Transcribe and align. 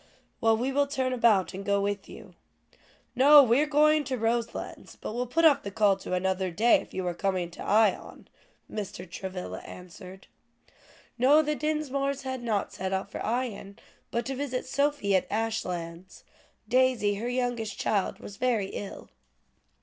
"Well, 0.41 0.57
we 0.57 0.71
will 0.71 0.87
turn 0.87 1.13
about 1.13 1.53
and 1.53 1.63
go 1.63 1.79
with 1.79 2.09
you." 2.09 2.33
"No, 3.15 3.43
we 3.43 3.59
were 3.59 3.67
going 3.67 4.03
to 4.05 4.17
Roselands 4.17 4.95
but 4.99 5.13
will 5.13 5.27
put 5.27 5.45
off 5.45 5.61
the 5.61 5.69
call 5.69 5.95
to 5.97 6.15
another 6.15 6.49
day, 6.49 6.81
if 6.81 6.91
you 6.91 7.03
were 7.03 7.13
coming 7.13 7.51
to 7.51 7.61
Ion," 7.63 8.27
Mr. 8.67 9.07
Travilla 9.07 9.59
answered. 9.59 10.25
"No, 11.19 11.43
the 11.43 11.53
Dinsmores 11.53 12.23
had 12.23 12.41
not 12.41 12.73
set 12.73 12.93
out 12.93 13.11
for 13.11 13.23
Ion, 13.23 13.77
but 14.09 14.25
to 14.25 14.33
visit 14.33 14.65
Sophie 14.65 15.15
at 15.15 15.27
Ashlands; 15.31 16.23
Daisy, 16.67 17.13
her 17.17 17.29
youngest 17.29 17.77
child, 17.77 18.17
was 18.17 18.37
very 18.37 18.69
ill." 18.69 19.07